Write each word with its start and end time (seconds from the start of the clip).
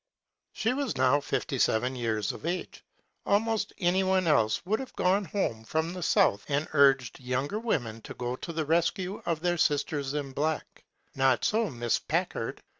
She 0.51 0.73
was 0.73 0.97
now 0.97 1.19
fifty 1.19 1.59
seven 1.59 1.95
years 1.95 2.31
of 2.31 2.43
age. 2.43 2.83
Al» 3.27 3.39
most 3.39 3.71
anyone 3.77 4.25
else 4.25 4.65
would 4.65 4.79
have 4.79 4.95
gone 4.95 5.25
home 5.25 5.63
from 5.63 5.93
the 5.93 6.01
south 6.01 6.43
and 6.49 6.67
urged 6.73 7.19
younger 7.19 7.59
women 7.59 8.01
ta 8.01 8.15
go 8.15 8.35
to 8.37 8.51
the 8.51 8.65
rescue 8.65 9.21
of 9.27 9.41
their 9.41 9.59
"sisters 9.59 10.15
in 10.15 10.31
black.'* 10.31 10.83
Not 11.13 11.45
so 11.45 11.69
Miss 11.69 11.99
Packard. 11.99 12.63